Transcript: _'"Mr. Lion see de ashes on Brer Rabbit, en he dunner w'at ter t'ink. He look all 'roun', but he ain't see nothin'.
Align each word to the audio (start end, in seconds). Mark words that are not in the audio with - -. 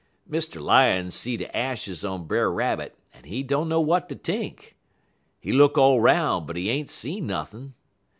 _'"Mr. 0.35 0.59
Lion 0.59 1.11
see 1.11 1.37
de 1.37 1.55
ashes 1.55 2.03
on 2.03 2.25
Brer 2.25 2.51
Rabbit, 2.51 2.97
en 3.13 3.23
he 3.25 3.43
dunner 3.43 3.75
w'at 3.75 4.09
ter 4.09 4.15
t'ink. 4.15 4.75
He 5.39 5.53
look 5.53 5.77
all 5.77 6.01
'roun', 6.01 6.47
but 6.47 6.55
he 6.55 6.71
ain't 6.71 6.89
see 6.89 7.21
nothin'. 7.21 7.75